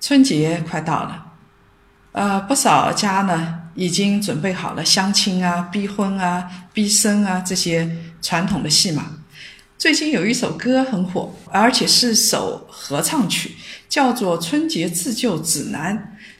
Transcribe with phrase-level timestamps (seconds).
[0.00, 1.26] 春节快到了。
[2.12, 7.88] 呃，不少家呢已经准备好了相亲啊、逼婚啊、逼生啊这些
[8.20, 9.04] 传统的戏码。
[9.76, 13.54] 最近有一首歌很火，而且是首合唱曲，
[13.88, 15.96] 叫做《春节自救指南》，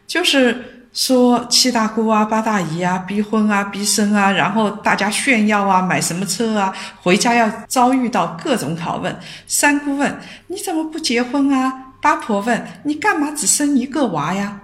[0.09, 9.17] 就是说七大姑啊、八大姨啊逼婚啊、逼生啊，然后大家炫耀啊、买什么车啊，回家要遭遇到各种拷问。
[9.47, 14.61] 三姑问：“你怎么不结婚啊？”八婆问：“你干嘛只生一个娃呀？”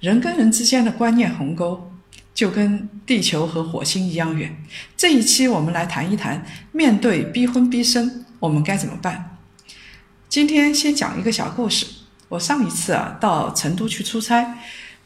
[0.00, 1.90] 人跟人之间的观念鸿沟，
[2.34, 4.54] 就跟地球和火星一样远。
[4.96, 9.38] 这一期我们来谈一谈，面对逼婚逼生，我们该怎么办？
[10.28, 11.86] 今天先讲一个小故事。
[12.28, 14.58] 我上一次啊到成都去出差，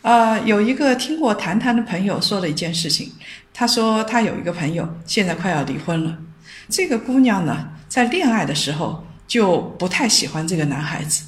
[0.02, 3.12] 呃，有一个听过谈谈的朋友说了一件事情。
[3.52, 6.18] 他说他有一个朋友现在快要离婚了，
[6.68, 11.24] 这个姑娘呢在恋爱的时候就不太喜欢这个男孩子。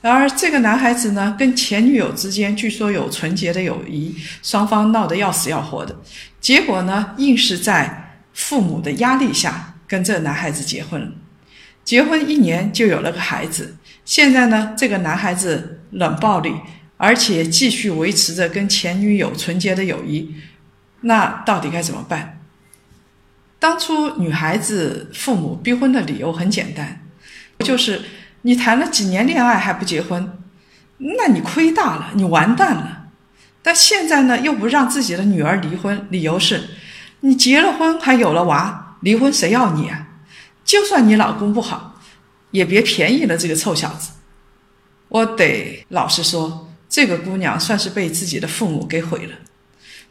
[0.00, 5.96] 然而这个男孩子呢，跟前女友之间据说有纯洁的友谊，双方闹得要死要活的。
[6.40, 11.08] 结果呢，硬是在父母的压力下跟这个男孩子结婚了。
[11.82, 13.76] 结婚一年就有了个孩子。
[14.04, 16.54] 现在呢，这个男孩子冷暴力，
[16.96, 20.32] 而且继续维持着跟前女友纯洁的友谊。
[21.00, 22.40] 那到底该怎么办？
[23.58, 27.00] 当初女孩子父母逼婚的理由很简单，
[27.58, 28.00] 就是。
[28.48, 30.38] 你谈了几年恋爱还不结婚，
[30.96, 33.08] 那你亏大了，你完蛋了。
[33.60, 36.70] 但现在呢，又不让自己的女儿离婚，理由是，
[37.20, 40.08] 你结了婚还有了娃，离婚谁要你啊？
[40.64, 42.00] 就算你老公不好，
[42.50, 44.12] 也别便宜了这个臭小子。
[45.10, 49.34] 我得老实说，这个姑娘算是被自己的父母给毁了。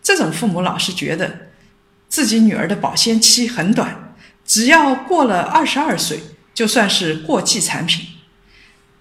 [0.03, 1.47] 这种父母老是觉得，
[2.07, 4.13] 自己女儿的保鲜期很短，
[4.45, 6.19] 只要过了二十二岁，
[6.53, 8.05] 就算是过季产品。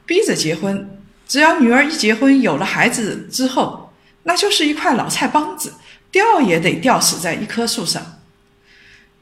[0.06, 0.88] 逼着结婚，
[1.26, 5.74] 只要女儿一结婚有了孩子之后，那就是一块老菜帮子，
[6.12, 8.20] 吊也得吊死在一棵树上。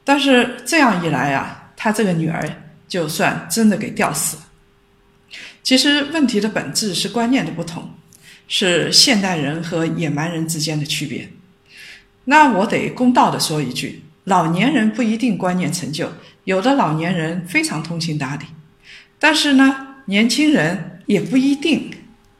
[0.03, 4.43] 但是这样一来啊，他这个女儿就算真的给吊死了。
[5.63, 7.89] 其实问题的本质是观念的不同，
[8.47, 11.27] 是现代人和野蛮人之间的区别。
[12.25, 16.11] 那我得公道的说一句，老年人不一定观念陈旧，
[16.43, 18.45] 有的老年人非常通情达理，
[19.17, 19.84] 但是呢。
[20.05, 21.91] 年轻人也不一定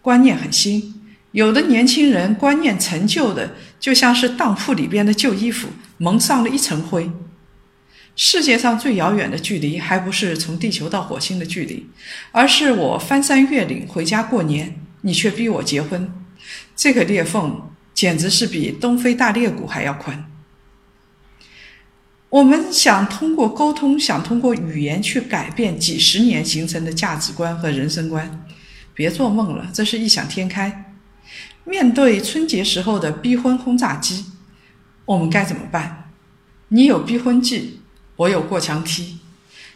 [0.01, 7.09] 观念很新，有的年轻人观念陈旧的，就像是当铺里边的旧衣服，蒙上了一层灰。
[8.15, 11.87] 世界上最遥远的距离，还不是从地球到火星的距离，
[12.31, 16.09] 而是我翻山越岭回家过年，你却逼我结婚，
[16.75, 20.25] 这个裂缝简直是比东非大裂谷还要宽。
[22.35, 28.46] 我们想通过沟通，想通过语言去改变几十年形成的价值观和人生观，
[28.94, 30.94] 别做梦了，这是异想天开。
[31.63, 34.25] 面对春节时候的逼婚轰炸机，
[35.06, 36.12] 我们该怎么办？
[36.68, 37.79] 你有逼婚计，
[38.18, 39.18] 我有过墙梯。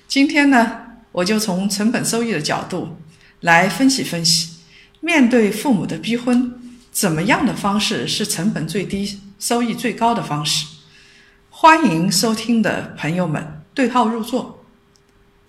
[0.05, 0.81] 今天呢，
[1.13, 2.97] 我就从成本收益的角度
[3.39, 4.57] 来分析分析，
[4.99, 6.53] 面对父母的逼婚，
[6.91, 10.65] 怎么样的方式是成本最低、收益最高的方式？
[11.61, 14.63] 欢迎收听的朋友们对号入座。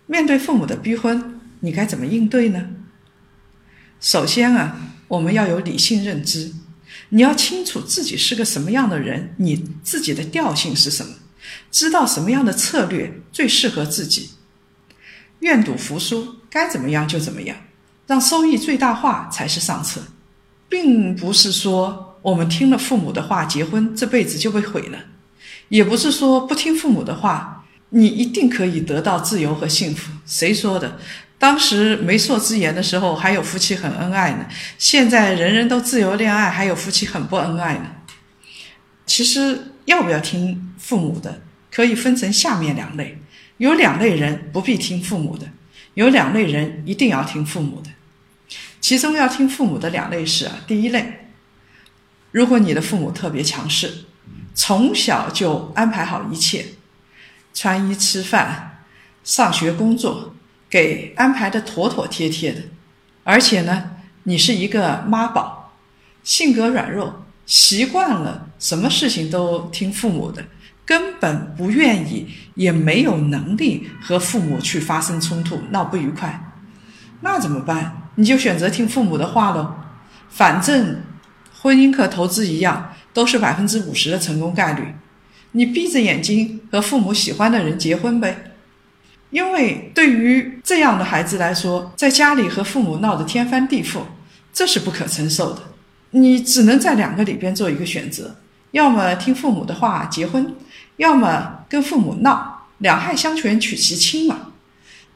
[0.07, 2.67] 面对父母的逼婚，你该怎么应对呢？
[4.01, 4.77] 首先啊，
[5.07, 6.53] 我们要有理性认知，
[7.11, 11.13] 你要清楚自己是个什么样的人，你自己的调性是什么，
[11.71, 14.31] 知道什么样的策略最适合自己。
[15.39, 17.57] 愿赌服输，该怎么样就怎么样，
[18.09, 20.01] 让收益最大化才是上策，
[20.69, 24.99] 并不是说我们听了父母的话结婚，这辈子就被毁了。
[25.71, 30.13] 也不是说不听父母的话，你一定可以得到自由和幸福。
[30.27, 30.99] 谁说的？
[31.39, 34.47] 当时媒妁之言的时候，还有夫妻很恩爱呢。
[34.79, 37.87] 现在人人都自由恋爱，还有夫妻很不恩爱呢。
[39.07, 41.41] 其实要不要听父母的，
[41.71, 43.19] 可以分成下面两类：
[43.59, 45.47] 有两类人不必听父母的，
[45.95, 47.91] 有两类人一定要听父母的。
[48.81, 51.29] 其中要听父母的两类是啊，第一类，
[52.33, 54.07] 如果你的父母特别强势。
[54.63, 56.67] 从小就安排好一切，
[57.55, 58.83] 穿衣、吃饭、
[59.25, 60.35] 上学、工作，
[60.69, 62.61] 给安排的妥妥帖帖的。
[63.25, 63.93] 而且呢，
[64.25, 65.73] 你是一个妈宝，
[66.23, 70.45] 性格软弱，习惯了什么事情都听父母的，
[70.85, 76.53] 根本不愿意，也没有能力和父母去发生冲突、闹不愉快，
[77.23, 78.11] 那怎么办？
[78.17, 79.75] 你就选择听父母的话喽。
[80.29, 81.03] 反正
[81.63, 84.95] 婚姻和投资一样，都是百分之五十的成功概率。
[85.53, 88.53] 你闭着眼睛和父母喜欢的人结婚呗。
[89.31, 94.01] 因为对于这样的孩子来说，在家里和父母闹得天翻地覆，
[94.53, 95.63] 这是不可承受的。
[96.11, 98.37] 你只能在两个里边做一个选择：
[98.73, 100.55] 要么听父母的话结婚，
[100.97, 104.49] 要么跟父母闹，两害相权取其轻嘛。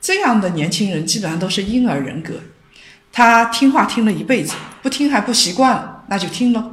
[0.00, 2.34] 这样的年轻人基本上都是婴儿人格，
[3.10, 6.72] 他听话听了一辈子，不听还不习惯了，那就听喽。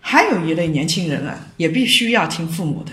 [0.00, 2.92] 还有一类年轻人啊，也必须要听父母的，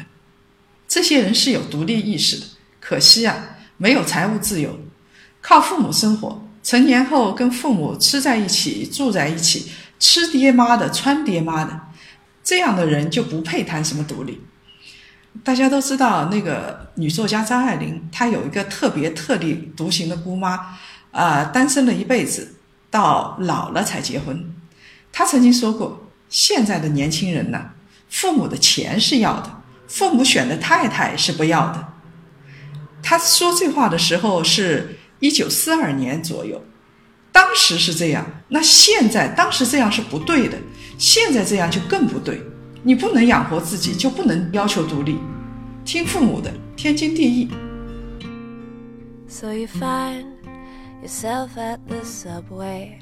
[0.87, 2.45] 这些人是有独立意识的。
[2.79, 4.79] 可惜啊，没有财务自由，
[5.41, 11.81] 靠父母生活，成年后跟父母吃在一起、住在一起，吃爹妈的、穿爹妈的，
[12.43, 14.41] 这样的人就不配谈什么独立。
[15.43, 20.77] 大家都知道，那个女作家张爱玲，她有一个特别特立独行的姑妈，
[21.11, 22.55] 啊，单身了一辈子，
[22.89, 24.51] 到老了才结婚。
[25.11, 27.71] 她曾经说过，现在的年轻人呢，
[28.09, 31.93] 父母的钱是要的，父母选的太太是不要的。
[33.01, 36.61] 他说这话的时候是一九四二年左右，
[37.31, 40.57] 当时是这样，那现在当时这样是不对的，
[40.97, 42.41] 现在这样就更不对。
[42.83, 45.17] 你不能养活自己，就不能要求独立，
[45.83, 47.49] 听父母的，天经地义。
[49.27, 50.25] So you find
[51.03, 52.99] yourself at the subway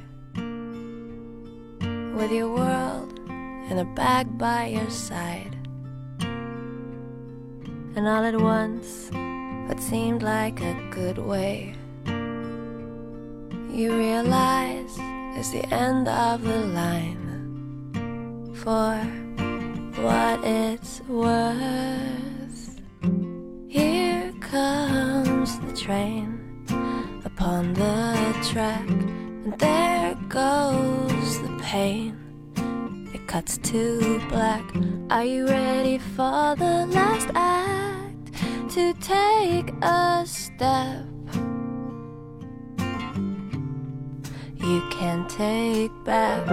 [2.15, 3.14] with your world
[3.69, 5.55] in a bag by your side,
[7.95, 9.09] and all at once.
[9.67, 11.73] what seemed like a good way.
[13.75, 14.95] You realize
[15.37, 17.23] it's the end of the line.
[18.53, 18.95] For
[20.01, 22.79] what it's worth,
[23.67, 26.65] here comes the train
[27.25, 28.13] upon the
[28.51, 32.24] track, and there goes the pain.
[33.35, 34.63] It cuts to black.
[35.09, 38.31] Are you ready for the last act?
[38.69, 41.03] to take a step
[44.57, 46.45] you can take back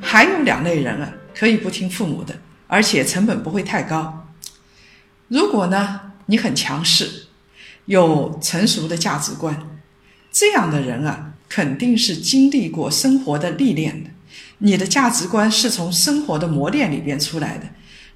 [0.00, 4.28] 还有两类人啊可以不听父母的而且成本不会太高
[5.28, 7.26] 如果呢你很强势
[7.86, 9.68] 有成熟的价值观
[10.30, 14.10] 这样的人啊肯定是经历过生活的历练的
[14.64, 17.64] 你的价值观是从生活的磨练里边出来的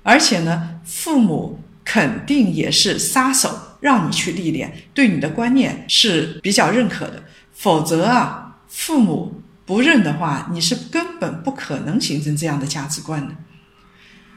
[0.04, 7.22] 而且呢父母肯定也是杀手，让你去历练，对你的观念是比较认可的。
[7.52, 13.34] 否则啊，父母不认的话，你是根本不可能形成这样的价值观的。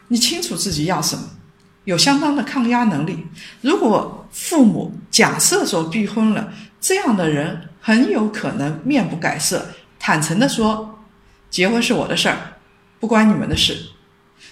[0.08, 1.24] 你清楚自己要什么，
[1.86, 3.26] 有相当的抗压能力。
[3.62, 9.68] 如果父母假设说逼婚了，这样的人很有可能面不改色，
[10.00, 10.99] 坦诚的说，
[11.50, 12.58] 结婚是我的事儿，
[13.00, 13.92] 不关你们的事。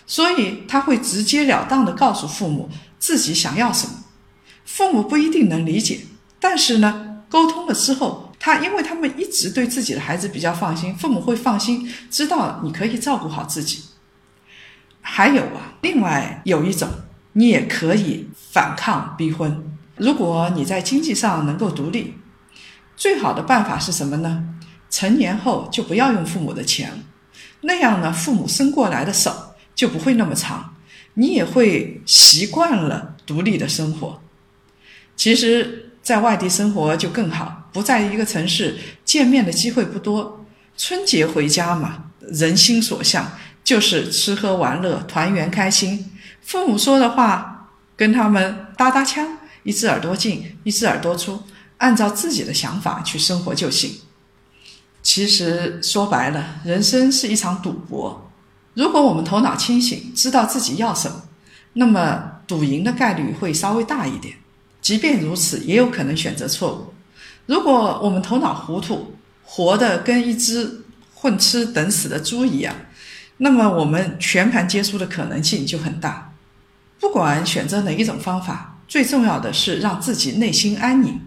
[0.06, 2.70] 所以他会直截了当的告诉父母。
[3.00, 3.94] 自己想要什么，
[4.66, 6.00] 父母不一定能理解，
[6.40, 13.84] 但是呢，沟通了之后，他因为他们一直对自己的孩子比较放心，父母会放心，知道你可以照顾好自己。
[15.00, 16.90] 还有啊，另外有一种，
[17.34, 19.64] 你也可以反抗逼婚。
[19.96, 22.16] 如果你在经济上能够独立，
[22.96, 24.56] 最好的办法是什么呢？
[24.90, 27.04] 成年后就不要用父母的钱，
[27.62, 30.76] 那样呢，父母伸过来的手就不会那么长。
[31.16, 34.22] 你也会习惯了独立的生活。
[35.16, 40.46] 其实，在外地生活就更好，不在一个城市，见面的机会不多。
[40.78, 43.32] 春节回家嘛，人心所向，
[43.64, 46.12] 就是吃喝玩乐，团圆开心。
[46.44, 51.42] 父母说的话，跟他们搭搭腔，一只耳朵进，一只耳朵出，
[51.78, 53.92] 按照自己的想法去生活就行。
[55.08, 58.30] 其实说白了，人生是一场赌博。
[58.74, 61.22] 如果我们头脑清醒，知道自己要什么，
[61.72, 64.36] 那么赌赢的概率会稍微大一点。
[64.82, 66.94] 即便如此，也有可能选择错误。
[67.46, 70.82] 如果我们头脑糊涂，活得跟一只
[71.16, 72.76] 混吃等死的猪一样，
[73.38, 76.34] 那么我们全盘皆输的可能性就很大。
[77.00, 81.22] 不管选择哪一种方法，最重要的是让自己内心安宁。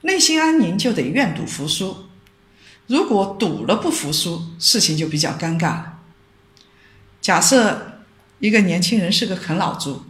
[0.00, 1.94] 内心安宁就得愿赌服输。
[2.92, 5.94] 如果赌了不服输，事情就比较尴尬了。
[7.22, 8.02] 假设
[8.38, 10.02] 一个年轻人是个啃老族，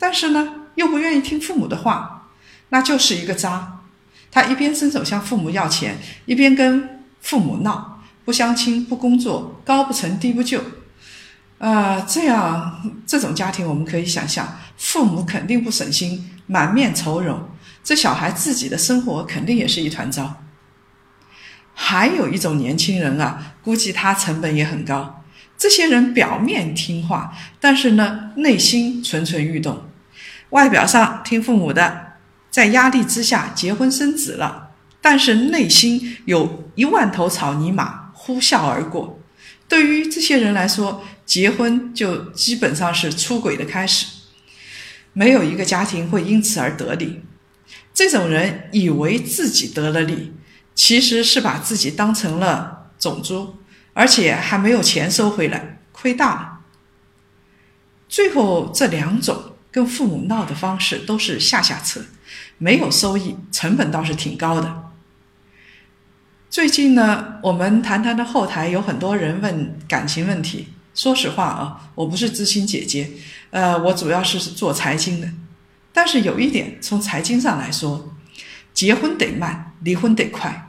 [0.00, 2.26] 但是呢又不愿意听父母的话，
[2.70, 3.82] 那就是一个渣。
[4.32, 10.60] 他一边伸手向父母要钱，一边跟父母闹，不相亲，不工作，高不成低不就。
[11.58, 17.48] 啊，这样这种家庭，我们可以想象，父母肯定不省心，满面愁容，
[17.84, 20.40] 这小孩自己的生活肯定也是一团糟。
[21.74, 25.22] 还有一种年轻人啊，估计他成本也很高。
[25.58, 29.82] 这些人表面听话，但是呢，内心蠢蠢欲动。
[30.50, 32.14] 外表上听父母的，
[32.50, 39.20] 在压力之下结婚生子了，但是内心有一万头草泥马呼啸而过。
[39.66, 44.06] 对于这些人来说，结婚就基本上是出轨的开始。
[45.12, 47.22] 没有一个家庭会因此而得利。
[47.92, 50.32] 这种人以为自己得了利，
[50.74, 53.56] 其实是把自己当成了种猪。
[53.96, 56.58] 而且还没有钱收回来，亏大了。
[58.08, 62.04] 最后这两种跟父母闹的方式都是下下策，
[62.58, 64.90] 没有收益，成本倒是挺高的。
[66.50, 70.70] 最近呢，我们谈谈的后台有很多人问感情问题。
[70.92, 73.10] 说实话啊，我不是知心姐姐，
[73.50, 75.28] 呃，我主要是做财经的。
[75.92, 78.12] 但是有一点，从财经上来说，
[78.72, 80.63] 结婚得慢，离婚得快。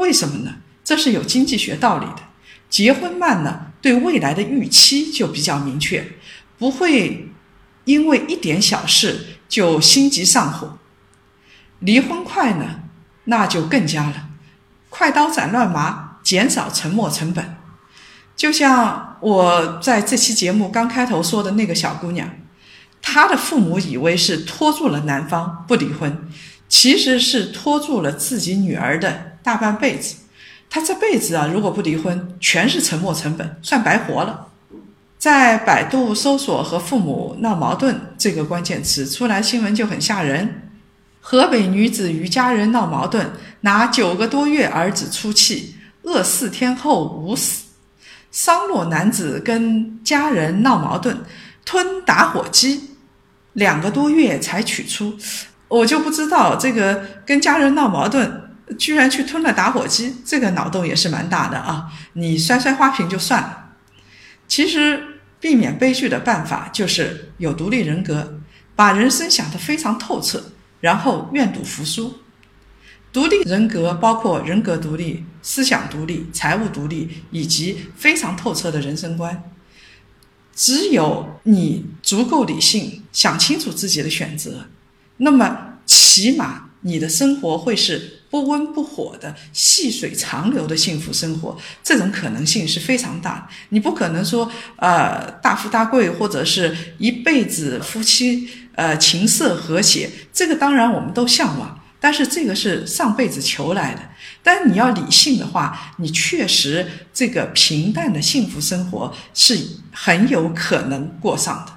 [0.00, 0.56] 为什么呢？
[0.82, 2.22] 这是有经济学道理的。
[2.68, 6.12] 结婚慢呢，对未来的预期就比较明确，
[6.58, 7.28] 不会
[7.84, 10.78] 因为一点小事就心急上火。
[11.80, 12.80] 离婚快呢，
[13.24, 14.30] 那就更加了，
[14.88, 17.56] 快刀斩乱麻，减少沉没成本。
[18.36, 22.30] 就像我在这期节目刚开头说的那个小姑娘，
[23.02, 26.28] 她的父母以为是拖住了男方不离婚，
[26.68, 30.16] 其实是拖住了自己女儿的大半辈子。
[30.68, 34.46] 他这辈子啊，如果不离婚，全是沉没成本，算白活了。
[35.18, 40.70] 在百度搜索“和父母闹矛盾”这个关键词出来，新闻就很吓人。
[41.20, 43.30] 河北女子与家人闹矛盾，
[43.60, 47.64] 拿九个多月儿子出气，饿四天后捂死。
[48.30, 51.18] 商洛男子跟家人闹矛盾，
[51.64, 52.90] 吞打火机，
[53.54, 55.18] 两个多月才取出。
[55.66, 58.49] 我就不知道这个跟家人闹矛盾。
[58.78, 61.92] 居然去吞了打火机，这个脑洞也是蛮大的啊！
[62.14, 63.74] 你摔摔花瓶就算了。
[64.46, 68.40] 其实避免悲剧的办法就是有独立人格，
[68.76, 72.20] 把人生想得非常透彻，然后愿赌服输。
[73.12, 79.42] 独立人格包括人格独立、思想独立、财务独立以及非常透彻的人生观。
[80.54, 84.66] 只有你足够理性，想清楚自己的选择，
[85.16, 88.19] 那么起码你的生活会是。
[88.30, 93.50] 不温不火的细水长流的幸福生活，这种可能性是非常大。
[93.70, 104.00] 你不可能说，呃，大富大贵，或者是一辈子夫妻呃情色和谐，这个当然我们都向往，但是这个是上辈子求来的。
[104.44, 109.58] 但你要理性的话，你确实这个平淡的幸福生活是
[109.90, 111.72] 很有可能过上的。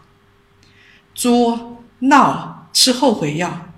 [1.16, 3.70] 作闹吃后悔药，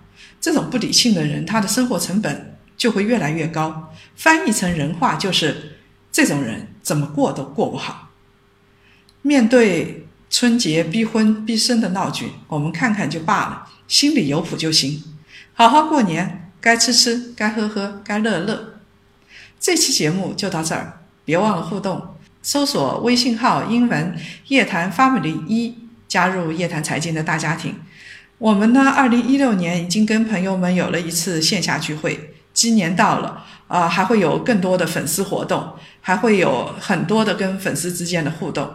[0.42, 2.55] 这种不理性的人，他的生活成本。
[2.86, 3.92] 就会越来越高。
[4.16, 5.80] 翻译成人话就是：
[6.12, 8.12] 这种人怎么过都过不好。
[9.24, 15.04] 面对春节逼婚逼生的闹剧，我们看看就罢了，心里有谱就行。
[15.56, 18.76] 好好过年，该吃吃，该喝喝，该乐乐。
[19.60, 24.16] 这期节目就到这儿，别忘了互动，搜索微信号英文
[24.50, 25.74] 夜谈 family 一，
[26.08, 27.74] 加入夜谈财经的大家庭。
[28.38, 32.35] 我们呢，二零一六年已经跟朋友们有了一次线下聚会。
[32.56, 38.68] 今年到了，啊，还会有更多的粉丝活动，还会有很多的跟粉丝之间的互动，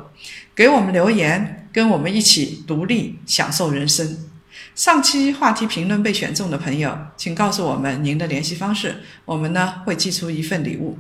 [0.55, 4.29] 给我们留言，跟我们一起独立享受人生。
[4.75, 10.99] 上期话题评论被选中的朋友，请告诉我们您的联系方式，我们呢会寄出一份礼物，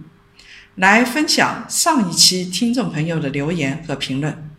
[0.77, 4.51] 来分享上一期听众朋友的留言和评论。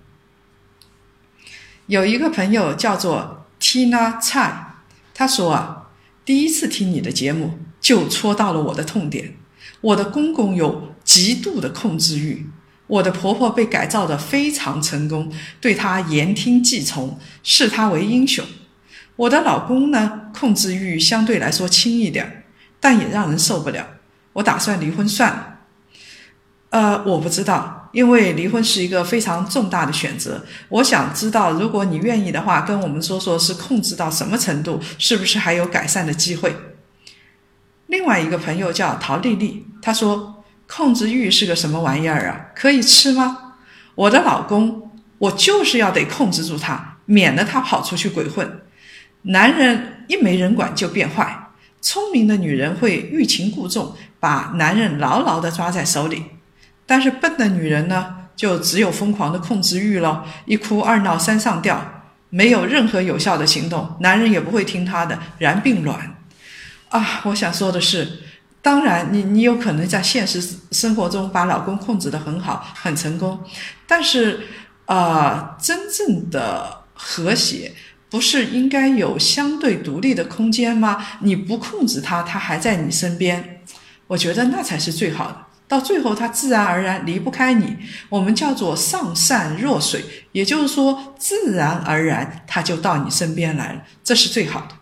[1.88, 4.76] 有一个朋友叫做 Tina 蔡，
[5.16, 5.90] 他说啊，
[6.24, 7.58] 第一次听你的节目。
[7.82, 9.36] 就戳到了我的痛点。
[9.82, 12.48] 我的公公有极度的控制欲，
[12.88, 18.46] 我的婆婆被改造的非常成功，对她言听计从，视她为英雄。
[19.16, 22.46] 我的老公呢，控制欲相对来说轻一点，
[22.80, 23.86] 但也让人受不了。
[24.34, 25.60] 我打算离婚算了。
[26.70, 30.46] 呃，我不知道，因为离婚是一个非常重大的选择。
[30.70, 36.56] 我想知道，如果你愿意的话，跟我们说说是控制到什么程度，是不是还有改善的机会？
[37.92, 42.46] 另外一个朋友叫陶丽丽，她说：“控制欲是个什么玩意儿啊？
[42.56, 43.56] 可以吃吗？
[43.96, 48.62] 我的老公，我就是要得控制住他，免得他跑出去鬼混。
[49.24, 51.50] 男人一没人管就变坏，
[51.82, 56.24] 聪明的女人会欲擒故纵，把男人牢牢地抓在手里。
[56.86, 66.16] 但是笨的女人呢，就只有疯狂的控制欲了，一哭二闹三上吊，没有任何有效的行动，男人也不会听她的，然并卵。
[66.92, 68.20] 啊，我想说的是，
[68.62, 73.40] 当然你你有可能在现实生活中把老公控制得很好，很成功，
[73.88, 74.48] 但是
[74.86, 77.74] 啊，真正的和谐。
[78.10, 81.02] 不是应该有相对独立的空间吗？
[81.22, 83.62] 你不控制他，他还在你身边，
[84.08, 85.38] 我觉得那才是最好的。
[85.66, 87.78] 到最后，他自然而然离不开你。
[88.10, 94.76] 我们叫做上善若水，也就是说，自然而然他就到你身边来了，这是最好的。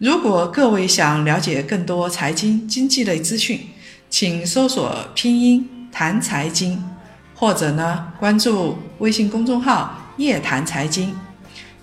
[0.00, 3.60] 如果各位想了解更多财经经济类资讯，
[4.08, 6.82] 请搜索拼音谈财经，
[7.34, 11.14] 或者呢关注微信公众号夜谈财经。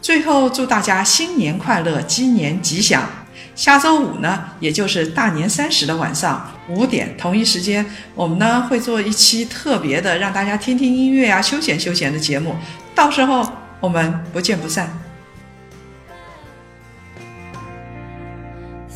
[0.02, 3.08] 最后，祝大家新年快乐，鸡年吉祥！
[3.54, 12.56] 下周五呢，也就是大年三十的晚上五点同一时间，我们呢会做一期特别的，让大家听听音乐啊，休闲休闲的节目。
[12.96, 13.48] 到时候
[13.80, 15.07] 我们不见不散。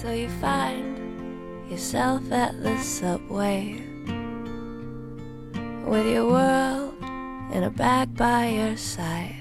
[0.02, 3.84] So you find yourself at the subway
[5.86, 6.96] with your world
[7.54, 9.41] in a bag by your side.